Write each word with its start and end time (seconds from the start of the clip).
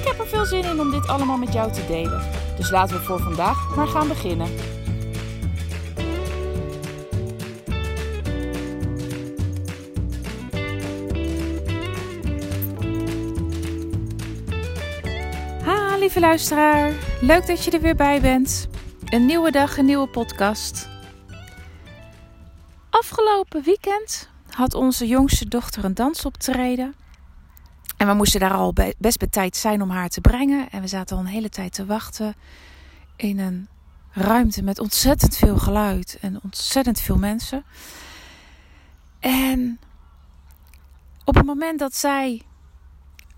Ik 0.00 0.06
heb 0.06 0.18
er 0.18 0.26
veel 0.26 0.44
zin 0.44 0.64
in 0.64 0.80
om 0.80 0.90
dit 0.90 1.08
allemaal 1.08 1.36
met 1.36 1.52
jou 1.52 1.72
te 1.72 1.86
delen. 1.86 2.22
Dus 2.56 2.70
laten 2.70 2.96
we 2.96 3.02
voor 3.02 3.20
vandaag 3.20 3.76
maar 3.76 3.86
gaan 3.86 4.08
beginnen. 4.08 4.48
Ha, 15.64 15.96
lieve 15.96 16.20
luisteraar. 16.20 16.92
Leuk 17.20 17.46
dat 17.46 17.64
je 17.64 17.70
er 17.70 17.80
weer 17.80 17.96
bij 17.96 18.20
bent. 18.20 18.68
Een 19.04 19.26
nieuwe 19.26 19.50
dag, 19.50 19.76
een 19.76 19.84
nieuwe 19.84 20.08
podcast. 20.08 20.88
Afgelopen 22.90 23.62
weekend 23.62 24.28
had 24.50 24.74
onze 24.74 25.06
jongste 25.06 25.48
dochter 25.48 25.84
een 25.84 25.94
dansoptreden. 25.94 26.94
En 28.00 28.06
we 28.06 28.14
moesten 28.14 28.40
daar 28.40 28.52
al 28.52 28.72
best 28.98 29.18
bij 29.18 29.28
tijd 29.28 29.56
zijn 29.56 29.82
om 29.82 29.90
haar 29.90 30.08
te 30.08 30.20
brengen. 30.20 30.70
En 30.70 30.80
we 30.80 30.86
zaten 30.86 31.16
al 31.16 31.22
een 31.22 31.28
hele 31.28 31.48
tijd 31.48 31.72
te 31.72 31.86
wachten 31.86 32.34
in 33.16 33.38
een 33.38 33.68
ruimte 34.10 34.62
met 34.62 34.78
ontzettend 34.78 35.36
veel 35.36 35.58
geluid 35.58 36.18
en 36.20 36.40
ontzettend 36.42 37.00
veel 37.00 37.18
mensen. 37.18 37.64
En 39.18 39.80
op 41.24 41.34
het 41.34 41.46
moment 41.46 41.78
dat 41.78 41.94
zij. 41.94 42.42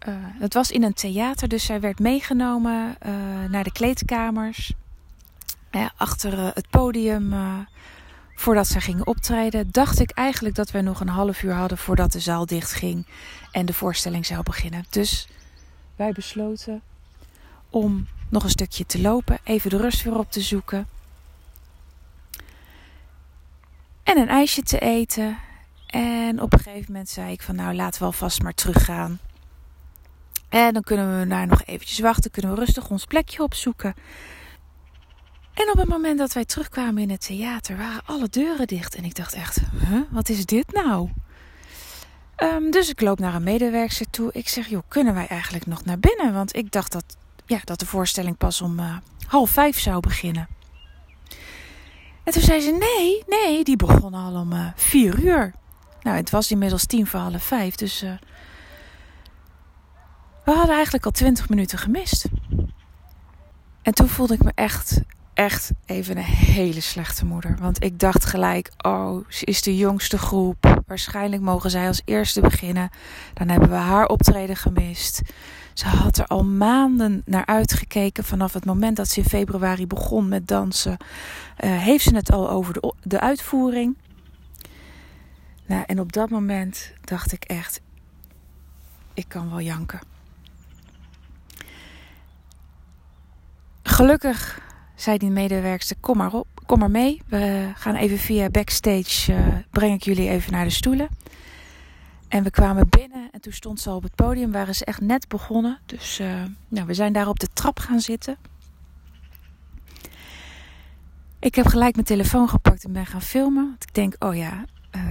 Uh, 0.08 0.14
het 0.18 0.54
was 0.54 0.70
in 0.70 0.82
een 0.82 0.94
theater, 0.94 1.48
dus 1.48 1.64
zij 1.64 1.80
werd 1.80 1.98
meegenomen 1.98 2.96
uh, 3.06 3.12
naar 3.48 3.64
de 3.64 3.72
kleedkamers. 3.72 4.72
Achter 5.96 6.54
het 6.54 6.70
podium 6.70 7.34
voordat 8.42 8.66
ze 8.66 8.80
gingen 8.80 9.06
optreden, 9.06 9.70
dacht 9.70 10.00
ik 10.00 10.10
eigenlijk 10.10 10.54
dat 10.54 10.70
we 10.70 10.80
nog 10.80 11.00
een 11.00 11.08
half 11.08 11.42
uur 11.42 11.52
hadden 11.52 11.78
voordat 11.78 12.12
de 12.12 12.20
zaal 12.20 12.46
dicht 12.46 12.72
ging 12.72 13.06
en 13.50 13.66
de 13.66 13.72
voorstelling 13.72 14.26
zou 14.26 14.42
beginnen. 14.42 14.84
Dus 14.90 15.28
wij 15.96 16.12
besloten 16.12 16.82
om 17.70 18.06
nog 18.28 18.44
een 18.44 18.50
stukje 18.50 18.86
te 18.86 19.00
lopen, 19.00 19.38
even 19.44 19.70
de 19.70 19.76
rust 19.76 20.02
weer 20.02 20.18
op 20.18 20.30
te 20.30 20.40
zoeken. 20.40 20.86
En 24.02 24.18
een 24.18 24.28
ijsje 24.28 24.62
te 24.62 24.78
eten. 24.78 25.38
En 25.86 26.40
op 26.40 26.52
een 26.52 26.60
gegeven 26.60 26.92
moment 26.92 27.08
zei 27.08 27.32
ik 27.32 27.42
van 27.42 27.56
nou 27.56 27.74
laten 27.74 28.00
we 28.00 28.06
alvast 28.06 28.42
maar 28.42 28.54
teruggaan. 28.54 29.18
En 30.48 30.72
dan 30.72 30.82
kunnen 30.82 31.18
we 31.18 31.26
daar 31.26 31.46
nog 31.46 31.62
eventjes 31.64 31.98
wachten, 31.98 32.30
kunnen 32.30 32.54
we 32.54 32.58
rustig 32.58 32.90
ons 32.90 33.04
plekje 33.04 33.42
opzoeken. 33.42 33.94
En 35.54 35.70
op 35.70 35.76
het 35.76 35.88
moment 35.88 36.18
dat 36.18 36.32
wij 36.32 36.44
terugkwamen 36.44 37.02
in 37.02 37.10
het 37.10 37.26
theater, 37.26 37.76
waren 37.76 38.02
alle 38.04 38.28
deuren 38.28 38.66
dicht. 38.66 38.94
En 38.94 39.04
ik 39.04 39.14
dacht 39.14 39.32
echt, 39.32 39.60
huh, 39.80 40.00
wat 40.10 40.28
is 40.28 40.46
dit 40.46 40.72
nou? 40.72 41.10
Um, 42.36 42.70
dus 42.70 42.88
ik 42.88 43.00
loop 43.00 43.18
naar 43.18 43.34
een 43.34 43.42
medewerker 43.42 44.10
toe. 44.10 44.30
Ik 44.32 44.48
zeg, 44.48 44.68
joh, 44.68 44.82
kunnen 44.88 45.14
wij 45.14 45.26
eigenlijk 45.26 45.66
nog 45.66 45.84
naar 45.84 45.98
binnen? 45.98 46.32
Want 46.32 46.56
ik 46.56 46.72
dacht 46.72 46.92
dat, 46.92 47.04
ja, 47.46 47.60
dat 47.64 47.80
de 47.80 47.86
voorstelling 47.86 48.36
pas 48.36 48.60
om 48.60 48.78
uh, 48.78 48.96
half 49.26 49.50
vijf 49.50 49.78
zou 49.78 50.00
beginnen. 50.00 50.48
En 52.24 52.32
toen 52.32 52.42
zei 52.42 52.60
ze, 52.60 52.70
nee, 52.70 53.22
nee, 53.26 53.64
die 53.64 53.76
begon 53.76 54.14
al 54.14 54.34
om 54.34 54.52
uh, 54.52 54.66
vier 54.76 55.20
uur. 55.20 55.52
Nou, 56.02 56.16
het 56.16 56.30
was 56.30 56.50
inmiddels 56.50 56.86
tien 56.86 57.06
voor 57.06 57.20
half 57.20 57.42
vijf, 57.42 57.74
dus 57.74 58.02
uh, 58.02 58.12
we 60.44 60.52
hadden 60.52 60.74
eigenlijk 60.74 61.04
al 61.04 61.10
twintig 61.10 61.48
minuten 61.48 61.78
gemist. 61.78 62.24
En 63.82 63.94
toen 63.94 64.08
voelde 64.08 64.34
ik 64.34 64.42
me 64.42 64.52
echt 64.54 65.00
echt 65.34 65.70
even 65.86 66.16
een 66.16 66.22
hele 66.22 66.80
slechte 66.80 67.24
moeder. 67.24 67.56
Want 67.60 67.84
ik 67.84 67.98
dacht 67.98 68.24
gelijk: 68.24 68.70
oh, 68.78 69.24
ze 69.28 69.44
is 69.44 69.62
de 69.62 69.76
jongste 69.76 70.18
groep. 70.18 70.82
Waarschijnlijk 70.86 71.42
mogen 71.42 71.70
zij 71.70 71.86
als 71.86 72.02
eerste 72.04 72.40
beginnen. 72.40 72.90
Dan 73.34 73.48
hebben 73.48 73.68
we 73.68 73.74
haar 73.74 74.06
optreden 74.06 74.56
gemist. 74.56 75.20
Ze 75.74 75.86
had 75.86 76.18
er 76.18 76.26
al 76.26 76.44
maanden 76.44 77.22
naar 77.24 77.46
uitgekeken. 77.46 78.24
Vanaf 78.24 78.52
het 78.52 78.64
moment 78.64 78.96
dat 78.96 79.08
ze 79.08 79.20
in 79.20 79.28
februari 79.28 79.86
begon 79.86 80.28
met 80.28 80.48
dansen, 80.48 80.96
uh, 81.64 81.78
heeft 81.78 82.04
ze 82.04 82.14
het 82.14 82.32
al 82.32 82.50
over 82.50 82.72
de, 82.72 82.94
de 83.02 83.20
uitvoering. 83.20 83.96
Nou, 85.66 85.84
en 85.86 86.00
op 86.00 86.12
dat 86.12 86.30
moment 86.30 86.92
dacht 87.04 87.32
ik 87.32 87.44
echt: 87.44 87.80
ik 89.14 89.24
kan 89.28 89.50
wel 89.50 89.60
janken. 89.60 90.00
Gelukkig 93.82 94.60
zei 95.02 95.18
die 95.18 95.30
medewerkster: 95.30 95.96
Kom 96.00 96.16
maar 96.16 96.32
op, 96.32 96.46
kom 96.66 96.78
maar 96.78 96.90
mee. 96.90 97.22
We 97.26 97.70
gaan 97.74 97.94
even 97.94 98.18
via 98.18 98.48
backstage. 98.48 99.32
Uh, 99.32 99.46
breng 99.70 99.94
ik 99.94 100.02
jullie 100.02 100.28
even 100.28 100.52
naar 100.52 100.64
de 100.64 100.70
stoelen. 100.70 101.08
En 102.28 102.42
we 102.42 102.50
kwamen 102.50 102.88
binnen 102.88 103.28
en 103.32 103.40
toen 103.40 103.52
stond 103.52 103.80
ze 103.80 103.88
al 103.90 103.96
op 103.96 104.02
het 104.02 104.14
podium. 104.14 104.52
Waren 104.52 104.74
ze 104.74 104.84
echt 104.84 105.00
net 105.00 105.28
begonnen. 105.28 105.78
Dus 105.86 106.20
uh, 106.20 106.42
nou, 106.68 106.86
we 106.86 106.94
zijn 106.94 107.12
daar 107.12 107.28
op 107.28 107.40
de 107.40 107.48
trap 107.52 107.78
gaan 107.78 108.00
zitten. 108.00 108.36
Ik 111.38 111.54
heb 111.54 111.66
gelijk 111.66 111.94
mijn 111.94 112.06
telefoon 112.06 112.48
gepakt 112.48 112.84
en 112.84 112.92
ben 112.92 113.06
gaan 113.06 113.22
filmen. 113.22 113.64
Want 113.64 113.82
ik 113.82 113.94
denk, 113.94 114.14
oh 114.18 114.36
ja, 114.36 114.64
uh, 114.96 115.02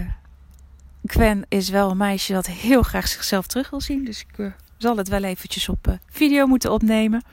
Gwen 1.06 1.46
is 1.48 1.70
wel 1.70 1.92
een 1.92 1.98
meisje 1.98 2.34
dat 2.34 2.48
heel 2.48 2.82
graag 2.82 3.08
zichzelf 3.08 3.48
terug 3.48 3.70
wil 3.70 3.82
zien. 3.82 4.06
Dus 4.06 4.26
ik 4.28 4.54
zal 4.78 4.98
het 4.98 5.08
wel 5.08 5.24
eventjes 5.24 5.70
op 5.70 5.98
video 6.10 6.46
moeten 6.46 6.72
opnemen. 6.72 7.24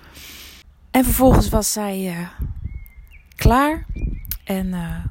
En 0.91 1.05
vervolgens 1.05 1.49
was 1.49 1.73
zij 1.73 2.19
uh, 2.19 2.29
klaar 3.37 3.87
en 4.45 4.67
uh, 4.67 5.05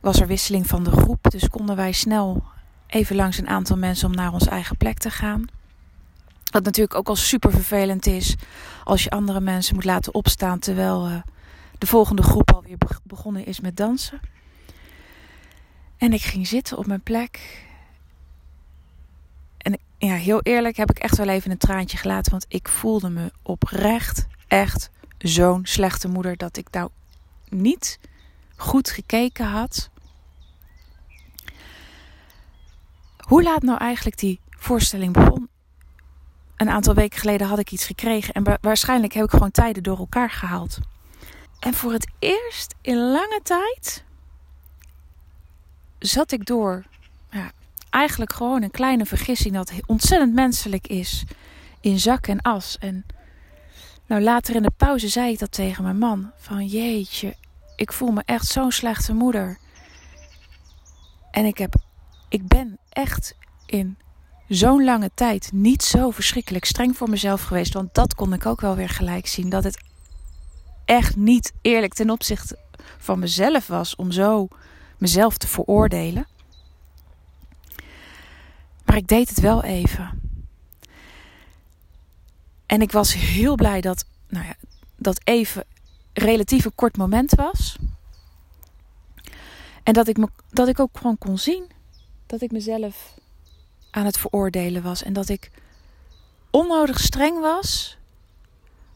was 0.00 0.20
er 0.20 0.26
wisseling 0.26 0.66
van 0.66 0.84
de 0.84 0.90
groep. 0.90 1.30
Dus 1.30 1.48
konden 1.48 1.76
wij 1.76 1.92
snel 1.92 2.44
even 2.86 3.16
langs 3.16 3.38
een 3.38 3.48
aantal 3.48 3.76
mensen 3.76 4.08
om 4.08 4.14
naar 4.14 4.32
onze 4.32 4.50
eigen 4.50 4.76
plek 4.76 4.98
te 4.98 5.10
gaan. 5.10 5.44
Wat 6.50 6.64
natuurlijk 6.64 6.94
ook 6.94 7.08
al 7.08 7.16
super 7.16 7.50
vervelend 7.50 8.06
is 8.06 8.36
als 8.84 9.04
je 9.04 9.10
andere 9.10 9.40
mensen 9.40 9.74
moet 9.74 9.84
laten 9.84 10.14
opstaan 10.14 10.58
terwijl 10.58 11.08
uh, 11.08 11.22
de 11.78 11.86
volgende 11.86 12.22
groep 12.22 12.52
alweer 12.52 12.76
begonnen 13.02 13.46
is 13.46 13.60
met 13.60 13.76
dansen. 13.76 14.20
En 15.96 16.12
ik 16.12 16.22
ging 16.22 16.46
zitten 16.46 16.78
op 16.78 16.86
mijn 16.86 17.02
plek. 17.02 17.64
En 19.58 19.78
ja, 19.98 20.14
heel 20.14 20.40
eerlijk 20.40 20.76
heb 20.76 20.90
ik 20.90 20.98
echt 20.98 21.16
wel 21.16 21.28
even 21.28 21.50
een 21.50 21.58
traantje 21.58 21.96
gelaten, 21.96 22.30
want 22.30 22.44
ik 22.48 22.68
voelde 22.68 23.10
me 23.10 23.32
oprecht 23.42 24.26
echt 24.52 24.90
zo'n 25.18 25.66
slechte 25.66 26.08
moeder 26.08 26.36
dat 26.36 26.56
ik 26.56 26.66
nou 26.70 26.90
niet 27.48 27.98
goed 28.56 28.90
gekeken 28.90 29.46
had. 29.46 29.90
Hoe 33.16 33.42
laat 33.42 33.62
nou 33.62 33.78
eigenlijk 33.78 34.18
die 34.18 34.40
voorstelling 34.50 35.12
begon? 35.12 35.48
Een 36.56 36.68
aantal 36.70 36.94
weken 36.94 37.18
geleden 37.18 37.46
had 37.46 37.58
ik 37.58 37.70
iets 37.70 37.86
gekregen 37.86 38.34
en 38.34 38.58
waarschijnlijk 38.60 39.12
heb 39.12 39.24
ik 39.24 39.30
gewoon 39.30 39.50
tijden 39.50 39.82
door 39.82 39.98
elkaar 39.98 40.30
gehaald. 40.30 40.78
En 41.60 41.74
voor 41.74 41.92
het 41.92 42.10
eerst 42.18 42.74
in 42.80 42.96
lange 42.96 43.40
tijd 43.42 44.04
zat 45.98 46.32
ik 46.32 46.46
door 46.46 46.84
ja, 47.30 47.50
eigenlijk 47.90 48.32
gewoon 48.32 48.62
een 48.62 48.70
kleine 48.70 49.06
vergissing 49.06 49.54
dat 49.54 49.72
ontzettend 49.86 50.34
menselijk 50.34 50.86
is 50.86 51.24
in 51.80 51.98
zak 51.98 52.26
en 52.26 52.40
as. 52.40 52.78
En 52.78 53.04
nou, 54.06 54.22
later 54.22 54.54
in 54.54 54.62
de 54.62 54.72
pauze 54.76 55.08
zei 55.08 55.32
ik 55.32 55.38
dat 55.38 55.52
tegen 55.52 55.82
mijn 55.82 55.98
man. 55.98 56.30
Van 56.36 56.66
jeetje, 56.66 57.36
ik 57.76 57.92
voel 57.92 58.10
me 58.10 58.22
echt 58.24 58.46
zo'n 58.46 58.72
slechte 58.72 59.14
moeder. 59.14 59.58
En 61.30 61.44
ik, 61.44 61.58
heb, 61.58 61.74
ik 62.28 62.46
ben 62.46 62.78
echt 62.88 63.36
in 63.66 63.96
zo'n 64.48 64.84
lange 64.84 65.10
tijd 65.14 65.52
niet 65.52 65.82
zo 65.82 66.10
verschrikkelijk 66.10 66.64
streng 66.64 66.96
voor 66.96 67.10
mezelf 67.10 67.42
geweest. 67.42 67.72
Want 67.72 67.94
dat 67.94 68.14
kon 68.14 68.32
ik 68.32 68.46
ook 68.46 68.60
wel 68.60 68.76
weer 68.76 68.88
gelijk 68.88 69.26
zien. 69.26 69.48
Dat 69.48 69.64
het 69.64 69.84
echt 70.84 71.16
niet 71.16 71.52
eerlijk 71.60 71.94
ten 71.94 72.10
opzichte 72.10 72.58
van 72.98 73.18
mezelf 73.18 73.66
was 73.66 73.96
om 73.96 74.10
zo 74.10 74.48
mezelf 74.98 75.36
te 75.36 75.46
veroordelen. 75.46 76.26
Maar 78.84 78.96
ik 78.96 79.08
deed 79.08 79.28
het 79.28 79.40
wel 79.40 79.62
even. 79.64 80.21
En 82.72 82.80
ik 82.80 82.92
was 82.92 83.14
heel 83.14 83.54
blij 83.54 83.80
dat, 83.80 84.04
nou 84.28 84.46
ja, 84.46 84.54
dat 84.96 85.20
even 85.24 85.64
relatief 86.12 86.64
een 86.64 86.74
kort 86.74 86.96
moment 86.96 87.34
was. 87.34 87.76
En 89.82 89.92
dat 89.92 90.08
ik, 90.08 90.16
me, 90.16 90.28
dat 90.50 90.68
ik 90.68 90.80
ook 90.80 90.96
gewoon 90.96 91.18
kon 91.18 91.38
zien 91.38 91.70
dat 92.26 92.40
ik 92.40 92.52
mezelf 92.52 93.14
aan 93.90 94.04
het 94.04 94.18
veroordelen 94.18 94.82
was. 94.82 95.02
En 95.02 95.12
dat 95.12 95.28
ik 95.28 95.50
onnodig 96.50 97.00
streng 97.00 97.40
was 97.40 97.96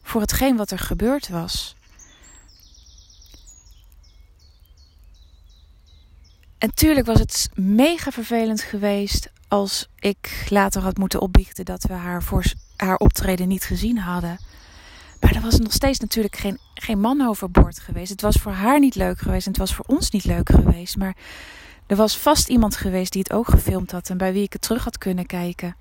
voor 0.01 0.21
hetgeen 0.21 0.57
wat 0.57 0.71
er 0.71 0.79
gebeurd 0.79 1.27
was. 1.27 1.75
En 6.57 6.73
tuurlijk 6.73 7.05
was 7.05 7.19
het 7.19 7.49
mega 7.55 8.11
vervelend 8.11 8.61
geweest 8.61 9.31
als 9.47 9.89
ik 9.99 10.47
later 10.49 10.81
had 10.81 10.97
moeten 10.97 11.21
opbiechten 11.21 11.65
dat 11.65 11.83
we 11.83 11.93
haar 11.93 12.23
voor 12.23 12.43
haar 12.77 12.97
optreden 12.97 13.47
niet 13.47 13.63
gezien 13.63 13.97
hadden. 13.97 14.39
Maar 15.19 15.35
er 15.35 15.41
was 15.41 15.59
nog 15.59 15.73
steeds 15.73 15.99
natuurlijk 15.99 16.35
geen, 16.35 16.59
geen 16.73 16.99
man 16.99 17.21
overboord 17.21 17.79
geweest. 17.79 18.09
Het 18.09 18.21
was 18.21 18.35
voor 18.35 18.51
haar 18.51 18.79
niet 18.79 18.95
leuk 18.95 19.19
geweest 19.19 19.45
en 19.45 19.51
het 19.51 19.61
was 19.61 19.75
voor 19.75 19.85
ons 19.87 20.11
niet 20.11 20.25
leuk 20.25 20.49
geweest. 20.49 20.97
Maar 20.97 21.15
er 21.87 21.95
was 21.95 22.17
vast 22.17 22.47
iemand 22.47 22.75
geweest 22.75 23.11
die 23.11 23.21
het 23.21 23.33
ook 23.33 23.49
gefilmd 23.49 23.91
had 23.91 24.09
en 24.09 24.17
bij 24.17 24.33
wie 24.33 24.43
ik 24.43 24.53
het 24.53 24.61
terug 24.61 24.83
had 24.83 24.97
kunnen 24.97 25.25
kijken. 25.25 25.75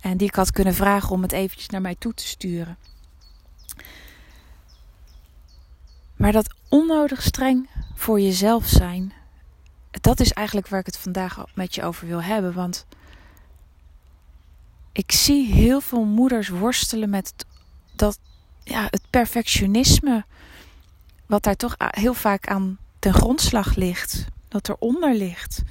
En 0.00 0.16
die 0.16 0.28
ik 0.28 0.34
had 0.34 0.50
kunnen 0.50 0.74
vragen 0.74 1.10
om 1.10 1.22
het 1.22 1.32
eventjes 1.32 1.68
naar 1.68 1.80
mij 1.80 1.96
toe 1.98 2.14
te 2.14 2.26
sturen. 2.26 2.76
Maar 6.16 6.32
dat 6.32 6.54
onnodig 6.68 7.22
streng 7.22 7.68
voor 7.94 8.20
jezelf 8.20 8.66
zijn, 8.66 9.12
dat 9.90 10.20
is 10.20 10.32
eigenlijk 10.32 10.68
waar 10.68 10.80
ik 10.80 10.86
het 10.86 10.98
vandaag 10.98 11.44
met 11.54 11.74
je 11.74 11.82
over 11.82 12.06
wil 12.06 12.22
hebben. 12.22 12.54
Want 12.54 12.86
ik 14.98 15.12
zie 15.12 15.52
heel 15.52 15.80
veel 15.80 16.04
moeders 16.04 16.48
worstelen 16.48 17.10
met 17.10 17.34
dat, 17.92 18.18
ja, 18.64 18.86
het 18.90 19.02
perfectionisme. 19.10 20.24
Wat 21.26 21.42
daar 21.42 21.56
toch 21.56 21.74
heel 21.78 22.14
vaak 22.14 22.48
aan 22.48 22.78
ten 22.98 23.14
grondslag 23.14 23.74
ligt. 23.74 24.24
Dat 24.48 24.68
eronder 24.68 25.14
ligt. 25.14 25.62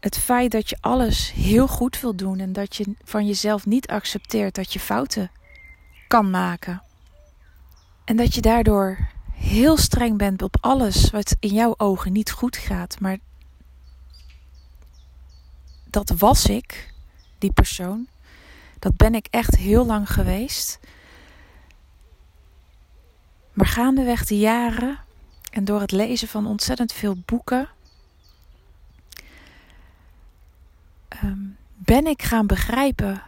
Het 0.00 0.18
feit 0.18 0.50
dat 0.50 0.68
je 0.68 0.76
alles 0.80 1.32
heel 1.32 1.68
goed 1.68 2.00
wil 2.00 2.16
doen 2.16 2.38
en 2.38 2.52
dat 2.52 2.76
je 2.76 2.94
van 3.04 3.26
jezelf 3.26 3.66
niet 3.66 3.86
accepteert 3.86 4.54
dat 4.54 4.72
je 4.72 4.80
fouten 4.80 5.30
kan 6.08 6.30
maken. 6.30 6.82
En 8.04 8.16
dat 8.16 8.34
je 8.34 8.40
daardoor 8.40 9.08
heel 9.32 9.76
streng 9.76 10.18
bent 10.18 10.42
op 10.42 10.56
alles 10.60 11.10
wat 11.10 11.36
in 11.40 11.54
jouw 11.54 11.74
ogen 11.76 12.12
niet 12.12 12.30
goed 12.30 12.56
gaat. 12.56 13.00
Maar 13.00 13.18
dat 15.90 16.10
was 16.18 16.46
ik, 16.46 16.94
die 17.38 17.52
persoon. 17.52 18.06
Dat 18.78 18.96
ben 18.96 19.14
ik 19.14 19.26
echt 19.30 19.56
heel 19.56 19.86
lang 19.86 20.12
geweest. 20.12 20.78
Maar 23.52 23.66
gaandeweg 23.66 24.24
de 24.24 24.38
jaren 24.38 24.98
en 25.50 25.64
door 25.64 25.80
het 25.80 25.92
lezen 25.92 26.28
van 26.28 26.46
ontzettend 26.46 26.92
veel 26.92 27.16
boeken. 27.24 27.68
Ehm, 31.08 31.38
ben 31.74 32.06
ik 32.06 32.22
gaan 32.22 32.46
begrijpen 32.46 33.22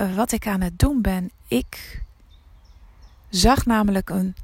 uh, 0.00 0.16
wat 0.16 0.32
ik 0.32 0.46
aan 0.46 0.60
het 0.60 0.78
doen 0.78 1.02
ben. 1.02 1.30
Ik 1.48 2.02
zag 3.28 3.66
namelijk 3.66 4.10
een 4.10 4.34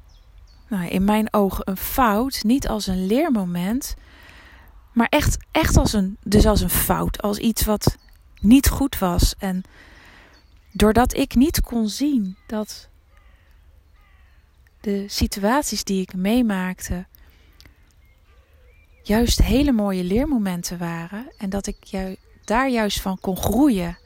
nou, 0.69 0.89
in 0.89 1.05
mijn 1.05 1.33
ogen 1.33 1.69
een 1.69 1.77
fout, 1.77 2.43
niet 2.43 2.69
als 2.69 2.87
een 2.87 3.07
leermoment, 3.07 3.97
maar 4.93 5.07
echt, 5.09 5.37
echt 5.51 5.77
als 5.77 5.93
een, 5.93 6.17
dus 6.23 6.47
als 6.47 6.61
een 6.61 6.71
fout, 6.71 7.23
als 7.23 7.39
iets 7.39 7.65
wat 7.65 7.97
niet 8.41 8.69
goed 8.69 8.99
was. 8.99 9.35
En 9.39 9.63
doordat 10.73 11.15
ik 11.15 11.35
niet 11.35 11.61
kon 11.61 11.89
zien 11.89 12.37
dat 12.47 12.89
de 14.81 15.05
situaties 15.09 15.85
die 15.85 16.01
ik 16.01 16.15
meemaakte 16.15 17.07
juist 19.03 19.43
hele 19.43 19.73
mooie 19.73 20.05
leermomenten 20.05 20.79
waren 20.79 21.33
en 21.39 21.51
dat 21.51 21.67
ik 21.67 21.77
daar 22.45 22.69
juist 22.69 23.01
van 23.01 23.21
kon 23.21 23.37
groeien, 23.37 23.99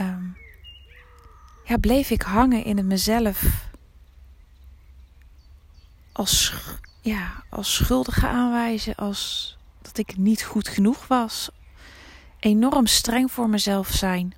um, 0.00 0.36
ja, 1.64 1.76
bleef 1.76 2.10
ik 2.10 2.22
hangen 2.22 2.64
in 2.64 2.76
het 2.76 2.86
mezelf 2.86 3.66
als, 6.12 6.54
ja, 7.00 7.44
als 7.50 7.74
schuldige 7.74 8.26
aanwijzen, 8.26 8.94
als 8.94 9.56
dat 9.82 9.98
ik 9.98 10.16
niet 10.16 10.42
goed 10.42 10.68
genoeg 10.68 11.06
was. 11.06 11.50
Enorm 12.40 12.86
streng 12.86 13.32
voor 13.32 13.48
mezelf 13.48 13.88
zijn. 13.88 14.34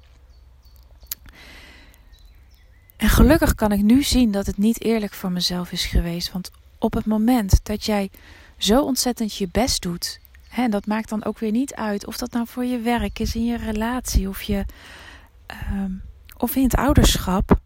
En 2.96 3.08
gelukkig 3.08 3.54
kan 3.54 3.72
ik 3.72 3.82
nu 3.82 4.02
zien 4.02 4.30
dat 4.30 4.46
het 4.46 4.58
niet 4.58 4.82
eerlijk 4.82 5.12
voor 5.12 5.32
mezelf 5.32 5.72
is 5.72 5.84
geweest. 5.84 6.32
Want 6.32 6.50
op 6.78 6.94
het 6.94 7.06
moment 7.06 7.64
dat 7.64 7.84
jij 7.84 8.10
zo 8.56 8.82
ontzettend 8.82 9.36
je 9.36 9.48
best 9.52 9.82
doet, 9.82 10.20
hè, 10.48 10.62
en 10.62 10.70
dat 10.70 10.86
maakt 10.86 11.08
dan 11.08 11.24
ook 11.24 11.38
weer 11.38 11.50
niet 11.50 11.74
uit 11.74 12.06
of 12.06 12.16
dat 12.16 12.32
nou 12.32 12.46
voor 12.46 12.64
je 12.64 12.78
werk 12.78 13.18
is, 13.18 13.34
in 13.34 13.44
je 13.44 13.56
relatie 13.56 14.28
of, 14.28 14.42
je, 14.42 14.64
ehm, 15.46 15.92
of 16.36 16.56
in 16.56 16.62
het 16.62 16.74
ouderschap. 16.74 17.58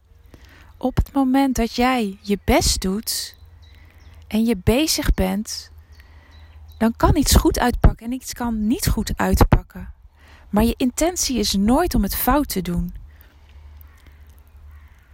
Op 0.76 0.96
het 0.96 1.12
moment 1.12 1.56
dat 1.56 1.74
jij 1.74 2.18
je 2.20 2.38
best 2.44 2.80
doet, 2.80 3.36
en 4.26 4.44
je 4.44 4.56
bezig 4.56 5.14
bent, 5.14 5.70
dan 6.78 6.96
kan 6.96 7.16
iets 7.16 7.34
goed 7.34 7.58
uitpakken 7.58 8.06
en 8.06 8.12
iets 8.12 8.32
kan 8.32 8.66
niet 8.66 8.88
goed 8.88 9.12
uitpakken. 9.16 9.92
Maar 10.54 10.64
je 10.64 10.74
intentie 10.76 11.38
is 11.38 11.52
nooit 11.52 11.94
om 11.94 12.02
het 12.02 12.14
fout 12.14 12.48
te 12.48 12.62
doen. 12.62 12.94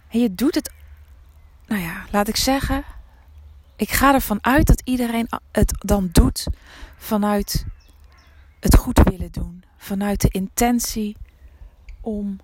En 0.07 0.19
je 0.19 0.35
doet 0.35 0.55
het, 0.55 0.71
nou 1.67 1.81
ja, 1.81 2.05
laat 2.11 2.27
ik 2.27 2.35
zeggen, 2.35 2.83
ik 3.75 3.89
ga 3.91 4.13
ervan 4.13 4.43
uit 4.43 4.67
dat 4.67 4.81
iedereen 4.83 5.29
het 5.51 5.73
dan 5.79 6.09
doet 6.11 6.47
vanuit 6.97 7.65
het 8.59 8.77
goed 8.77 9.01
willen 9.03 9.31
doen, 9.31 9.63
vanuit 9.77 10.21
de 10.21 10.29
intentie 10.29 11.17
om, 12.01 12.39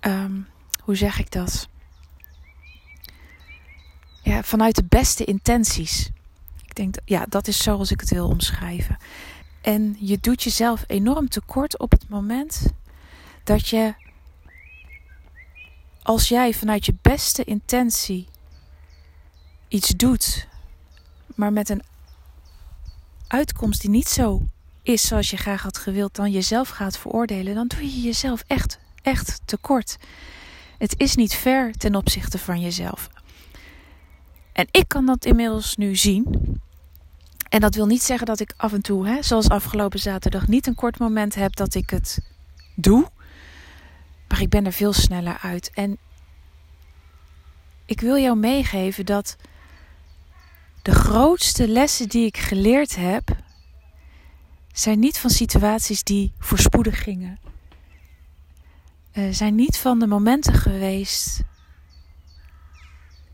um, 0.00 0.48
hoe 0.82 0.96
zeg 0.96 1.18
ik 1.18 1.30
dat? 1.30 1.68
ja, 4.22 4.42
vanuit 4.42 4.74
de 4.74 4.84
beste 4.88 5.24
intenties. 5.24 6.10
Ik 6.64 6.74
denk, 6.74 6.94
ja, 7.04 7.26
dat 7.28 7.48
is 7.48 7.62
zoals 7.62 7.90
ik 7.90 8.00
het 8.00 8.10
wil 8.10 8.28
omschrijven. 8.28 8.96
En 9.60 9.96
je 9.98 10.18
doet 10.20 10.42
jezelf 10.42 10.84
enorm 10.86 11.28
tekort 11.28 11.78
op 11.78 11.90
het 11.90 12.08
moment 12.08 12.72
dat 13.44 13.68
je, 13.68 13.94
als 16.02 16.28
jij 16.28 16.54
vanuit 16.54 16.86
je 16.86 16.94
beste 17.02 17.44
intentie 17.44 18.28
iets 19.68 19.88
doet, 19.88 20.48
maar 21.34 21.52
met 21.52 21.68
een 21.68 21.82
uitkomst 23.28 23.80
die 23.80 23.90
niet 23.90 24.08
zo 24.08 24.46
is 24.82 25.06
zoals 25.06 25.30
je 25.30 25.36
graag 25.36 25.62
had 25.62 25.78
gewild, 25.78 26.14
dan 26.14 26.30
jezelf 26.30 26.68
gaat 26.68 26.98
veroordelen, 26.98 27.54
dan 27.54 27.66
doe 27.66 27.82
je 27.82 28.00
jezelf 28.00 28.44
echt, 28.46 28.78
echt 29.02 29.40
tekort. 29.44 29.96
Het 30.78 31.00
is 31.00 31.14
niet 31.14 31.34
fair 31.34 31.72
ten 31.72 31.94
opzichte 31.94 32.38
van 32.38 32.60
jezelf. 32.60 33.08
En 34.52 34.66
ik 34.70 34.88
kan 34.88 35.06
dat 35.06 35.24
inmiddels 35.24 35.76
nu 35.76 35.96
zien. 35.96 36.24
En 37.48 37.60
dat 37.60 37.74
wil 37.74 37.86
niet 37.86 38.02
zeggen 38.02 38.26
dat 38.26 38.40
ik 38.40 38.54
af 38.56 38.72
en 38.72 38.82
toe, 38.82 39.08
hè, 39.08 39.22
zoals 39.22 39.48
afgelopen 39.48 39.98
zaterdag, 39.98 40.48
niet 40.48 40.66
een 40.66 40.74
kort 40.74 40.98
moment 40.98 41.34
heb 41.34 41.56
dat 41.56 41.74
ik 41.74 41.90
het 41.90 42.18
doe. 42.74 43.10
Maar 44.28 44.40
ik 44.40 44.48
ben 44.48 44.66
er 44.66 44.72
veel 44.72 44.92
sneller 44.92 45.38
uit. 45.42 45.70
En 45.74 45.98
ik 47.84 48.00
wil 48.00 48.18
jou 48.18 48.36
meegeven 48.36 49.06
dat 49.06 49.36
de 50.82 50.94
grootste 50.94 51.68
lessen 51.68 52.08
die 52.08 52.26
ik 52.26 52.36
geleerd 52.36 52.96
heb, 52.96 53.36
zijn 54.72 54.98
niet 54.98 55.18
van 55.18 55.30
situaties 55.30 56.02
die 56.02 56.32
voorspoedig 56.38 57.02
gingen. 57.02 57.38
Uh, 59.12 59.32
zijn 59.32 59.54
niet 59.54 59.76
van 59.76 59.98
de 59.98 60.06
momenten 60.06 60.54
geweest 60.54 61.40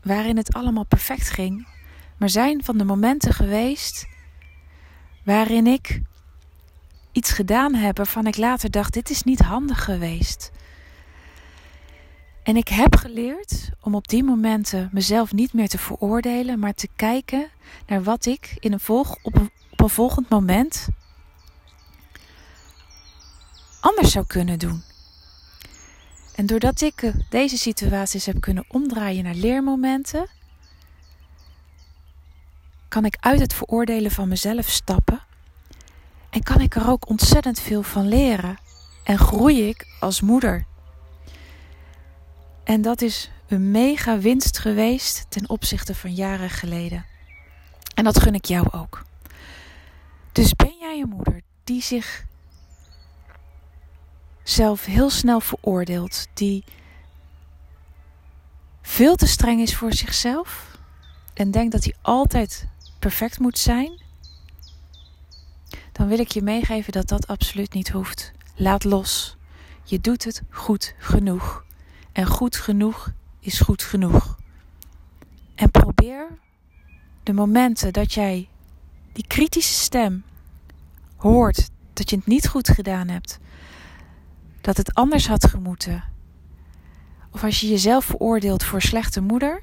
waarin 0.03 0.37
het 0.37 0.53
allemaal 0.53 0.85
perfect 0.85 1.29
ging, 1.29 1.67
maar 2.17 2.29
zijn 2.29 2.63
van 2.63 2.77
de 2.77 2.83
momenten 2.83 3.33
geweest 3.33 4.07
waarin 5.23 5.67
ik 5.67 6.01
iets 7.11 7.31
gedaan 7.31 7.73
heb 7.73 7.97
waarvan 7.97 8.27
ik 8.27 8.37
later 8.37 8.71
dacht: 8.71 8.93
dit 8.93 9.09
is 9.09 9.23
niet 9.23 9.39
handig 9.39 9.83
geweest. 9.83 10.51
En 12.43 12.55
ik 12.55 12.67
heb 12.67 12.95
geleerd 12.95 13.69
om 13.81 13.95
op 13.95 14.07
die 14.07 14.23
momenten 14.23 14.89
mezelf 14.91 15.33
niet 15.33 15.53
meer 15.53 15.67
te 15.67 15.77
veroordelen, 15.77 16.59
maar 16.59 16.73
te 16.73 16.89
kijken 16.95 17.47
naar 17.87 18.03
wat 18.03 18.25
ik 18.25 18.55
in 18.59 18.73
een 18.73 18.79
volg, 18.79 19.17
op, 19.21 19.35
een, 19.35 19.51
volgend 19.89 20.29
moment 20.29 20.87
anders 23.79 24.11
zou 24.11 24.25
kunnen 24.25 24.59
doen. 24.59 24.83
En 26.35 26.45
doordat 26.45 26.81
ik 26.81 27.01
eh, 27.01 27.13
deze 27.29 27.57
situaties 27.57 28.25
heb 28.25 28.41
kunnen 28.41 28.65
omdraaien 28.67 29.23
naar 29.23 29.35
leermomenten, 29.35 30.29
kan 32.95 33.05
ik 33.05 33.17
uit 33.19 33.39
het 33.39 33.53
veroordelen 33.53 34.11
van 34.11 34.27
mezelf 34.27 34.69
stappen 34.69 35.21
en 36.29 36.43
kan 36.43 36.61
ik 36.61 36.75
er 36.75 36.89
ook 36.89 37.09
ontzettend 37.09 37.59
veel 37.59 37.83
van 37.83 38.07
leren 38.07 38.57
en 39.03 39.17
groei 39.17 39.67
ik 39.67 39.87
als 39.99 40.21
moeder. 40.21 40.65
En 42.63 42.81
dat 42.81 43.01
is 43.01 43.31
een 43.47 43.71
mega 43.71 44.17
winst 44.17 44.57
geweest 44.57 45.25
ten 45.29 45.49
opzichte 45.49 45.95
van 45.95 46.13
jaren 46.13 46.49
geleden. 46.49 47.05
En 47.95 48.03
dat 48.03 48.19
gun 48.19 48.33
ik 48.33 48.45
jou 48.45 48.67
ook. 48.71 49.05
Dus 50.31 50.53
ben 50.53 50.75
jij 50.79 50.99
een 50.99 51.09
moeder 51.09 51.41
die 51.63 51.81
zich 51.81 52.25
zichzelf 54.43 54.85
heel 54.85 55.09
snel 55.09 55.39
veroordeelt, 55.39 56.27
die 56.33 56.63
veel 58.81 59.15
te 59.15 59.27
streng 59.27 59.61
is 59.61 59.75
voor 59.75 59.93
zichzelf 59.93 60.77
en 61.33 61.51
denkt 61.51 61.71
dat 61.71 61.83
hij 61.83 61.95
altijd 62.01 62.67
perfect 63.05 63.39
moet 63.39 63.57
zijn, 63.57 64.01
dan 65.91 66.07
wil 66.07 66.19
ik 66.19 66.31
je 66.31 66.41
meegeven 66.41 66.91
dat 66.91 67.07
dat 67.07 67.27
absoluut 67.27 67.73
niet 67.73 67.89
hoeft. 67.89 68.31
Laat 68.55 68.83
los. 68.83 69.37
Je 69.83 70.01
doet 70.01 70.23
het 70.23 70.41
goed 70.49 70.95
genoeg. 70.97 71.65
En 72.11 72.25
goed 72.25 72.55
genoeg 72.55 73.11
is 73.39 73.59
goed 73.59 73.83
genoeg. 73.83 74.37
En 75.55 75.71
probeer 75.71 76.27
de 77.23 77.33
momenten 77.33 77.93
dat 77.93 78.13
jij 78.13 78.49
die 79.13 79.27
kritische 79.27 79.73
stem 79.73 80.23
hoort 81.15 81.69
dat 81.93 82.09
je 82.09 82.15
het 82.15 82.25
niet 82.25 82.47
goed 82.47 82.69
gedaan 82.69 83.07
hebt, 83.07 83.39
dat 84.61 84.77
het 84.77 84.93
anders 84.93 85.27
had 85.27 85.47
gemoeten, 85.47 86.03
of 87.31 87.43
als 87.43 87.61
je 87.61 87.67
jezelf 87.67 88.05
veroordeelt 88.05 88.63
voor 88.63 88.81
slechte 88.81 89.21
moeder, 89.21 89.61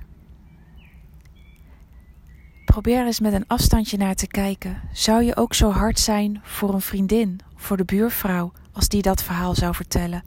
probeer 2.64 3.06
eens 3.06 3.20
met 3.20 3.32
een 3.32 3.46
afstandje 3.46 3.96
naar 3.96 4.14
te 4.14 4.26
kijken. 4.26 4.80
Zou 4.92 5.22
je 5.22 5.36
ook 5.36 5.54
zo 5.54 5.70
hard 5.70 5.98
zijn 5.98 6.40
voor 6.42 6.74
een 6.74 6.80
vriendin, 6.80 7.40
voor 7.56 7.76
de 7.76 7.84
buurvrouw, 7.84 8.52
als 8.72 8.88
die 8.88 9.02
dat 9.02 9.22
verhaal 9.22 9.54
zou 9.54 9.74
vertellen? 9.74 10.22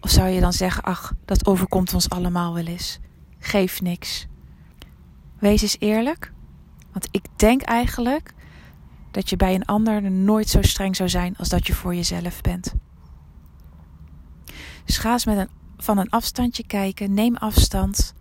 Of 0.00 0.10
zou 0.10 0.28
je 0.28 0.40
dan 0.40 0.52
zeggen: 0.52 0.82
Ach, 0.82 1.12
dat 1.24 1.46
overkomt 1.46 1.94
ons 1.94 2.10
allemaal 2.10 2.54
wel 2.54 2.66
eens. 2.66 2.98
Geef 3.38 3.80
niks. 3.80 4.26
Wees 5.38 5.62
eens 5.62 5.76
eerlijk. 5.78 6.32
Want 6.92 7.08
ik 7.10 7.24
denk 7.36 7.62
eigenlijk 7.62 8.34
dat 9.10 9.30
je 9.30 9.36
bij 9.36 9.54
een 9.54 9.64
ander 9.64 10.10
nooit 10.10 10.48
zo 10.48 10.62
streng 10.62 10.96
zou 10.96 11.08
zijn 11.08 11.36
als 11.36 11.48
dat 11.48 11.66
je 11.66 11.74
voor 11.74 11.94
jezelf 11.94 12.40
bent. 12.40 12.74
Dus 14.84 14.98
ga 14.98 15.12
eens 15.12 15.24
met 15.24 15.38
een, 15.38 15.48
van 15.76 15.98
een 15.98 16.10
afstandje 16.10 16.66
kijken. 16.66 17.14
Neem 17.14 17.36
afstand. 17.36 18.14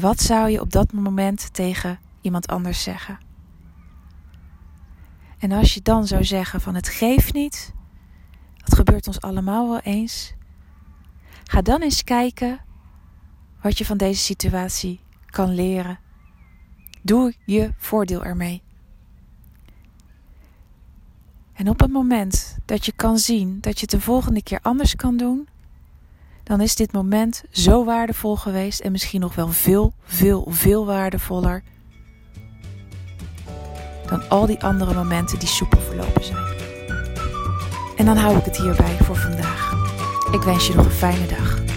Wat 0.00 0.20
zou 0.20 0.50
je 0.50 0.60
op 0.60 0.72
dat 0.72 0.92
moment 0.92 1.54
tegen 1.54 1.98
iemand 2.20 2.46
anders 2.46 2.82
zeggen? 2.82 3.18
En 5.38 5.52
als 5.52 5.74
je 5.74 5.82
dan 5.82 6.06
zou 6.06 6.24
zeggen 6.24 6.60
van 6.60 6.74
het 6.74 6.88
geeft 6.88 7.32
niet, 7.32 7.74
dat 8.56 8.74
gebeurt 8.74 9.06
ons 9.06 9.20
allemaal 9.20 9.68
wel 9.68 9.80
eens. 9.80 10.34
Ga 11.44 11.62
dan 11.62 11.82
eens 11.82 12.04
kijken 12.04 12.60
wat 13.62 13.78
je 13.78 13.84
van 13.84 13.96
deze 13.96 14.20
situatie 14.20 15.00
kan 15.26 15.54
leren. 15.54 15.98
Doe 17.02 17.34
je 17.44 17.72
voordeel 17.76 18.24
ermee. 18.24 18.62
En 21.52 21.68
op 21.68 21.80
het 21.80 21.90
moment 21.90 22.58
dat 22.64 22.86
je 22.86 22.92
kan 22.92 23.18
zien 23.18 23.60
dat 23.60 23.74
je 23.74 23.80
het 23.80 23.90
de 23.90 24.00
volgende 24.00 24.42
keer 24.42 24.60
anders 24.62 24.96
kan 24.96 25.16
doen, 25.16 25.48
dan 26.46 26.60
is 26.60 26.74
dit 26.74 26.92
moment 26.92 27.44
zo 27.50 27.84
waardevol 27.84 28.36
geweest 28.36 28.80
en 28.80 28.92
misschien 28.92 29.20
nog 29.20 29.34
wel 29.34 29.48
veel, 29.48 29.92
veel, 30.04 30.46
veel 30.48 30.86
waardevoller 30.86 31.62
dan 34.08 34.28
al 34.28 34.46
die 34.46 34.62
andere 34.62 34.94
momenten 34.94 35.38
die 35.38 35.48
soepel 35.48 35.80
verlopen 35.80 36.24
zijn. 36.24 36.44
En 37.96 38.04
dan 38.04 38.16
hou 38.16 38.36
ik 38.36 38.44
het 38.44 38.56
hierbij 38.56 38.96
voor 39.02 39.16
vandaag. 39.16 39.72
Ik 40.32 40.42
wens 40.42 40.66
je 40.66 40.74
nog 40.74 40.84
een 40.84 40.90
fijne 40.90 41.26
dag. 41.26 41.75